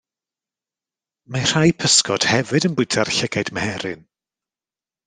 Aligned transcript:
Mae 1.35 1.45
rhai 1.51 1.69
pysgod 1.83 2.27
hefyd 2.33 2.69
yn 2.71 2.75
bwyta'r 2.81 3.13
llygaid 3.19 3.57
meheryn. 3.61 4.07